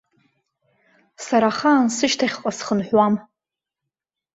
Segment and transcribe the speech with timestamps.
[1.25, 3.15] Сара ахаан сышьҭахьҟа схынҳәуам!